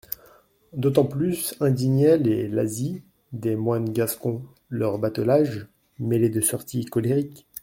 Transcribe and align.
D'autant 0.73 1.03
plus 1.05 1.53
indignaient 1.59 2.17
les 2.17 2.47
lazzi 2.47 3.03
des 3.33 3.55
moines 3.55 3.93
gascons, 3.93 4.43
leur 4.67 4.97
batelage, 4.97 5.67
mêlé 5.99 6.27
de 6.31 6.41
sorties 6.41 6.85
colériques. 6.85 7.45